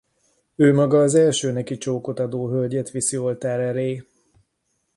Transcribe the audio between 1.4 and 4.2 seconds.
neki csókot adó hölgyet viszi oltár elé.